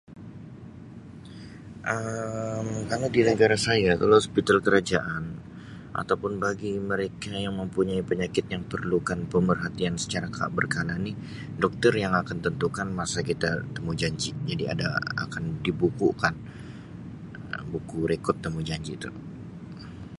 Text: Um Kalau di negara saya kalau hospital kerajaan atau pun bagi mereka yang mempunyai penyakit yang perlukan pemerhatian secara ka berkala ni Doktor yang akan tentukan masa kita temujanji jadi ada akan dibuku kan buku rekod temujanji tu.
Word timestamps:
Um 1.95 2.67
Kalau 2.91 3.07
di 3.15 3.21
negara 3.29 3.53
saya 3.67 3.91
kalau 4.01 4.15
hospital 4.21 4.57
kerajaan 4.65 5.23
atau 6.01 6.15
pun 6.21 6.33
bagi 6.45 6.73
mereka 6.91 7.29
yang 7.45 7.53
mempunyai 7.61 8.01
penyakit 8.09 8.45
yang 8.53 8.63
perlukan 8.71 9.19
pemerhatian 9.33 9.95
secara 10.03 10.27
ka 10.37 10.45
berkala 10.57 10.95
ni 11.05 11.13
Doktor 11.63 11.93
yang 12.03 12.13
akan 12.21 12.37
tentukan 12.45 12.87
masa 12.99 13.19
kita 13.29 13.49
temujanji 13.77 14.31
jadi 14.49 14.63
ada 14.73 14.87
akan 15.29 15.43
dibuku 15.65 16.09
kan 16.21 16.33
buku 17.71 17.97
rekod 18.11 18.35
temujanji 18.45 18.93
tu. 19.03 19.09